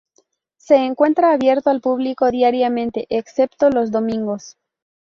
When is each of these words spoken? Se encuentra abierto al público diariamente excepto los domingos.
Se 0.57 0.77
encuentra 0.77 1.31
abierto 1.31 1.69
al 1.69 1.79
público 1.79 2.31
diariamente 2.31 3.05
excepto 3.11 3.69
los 3.69 3.91
domingos. 3.91 4.57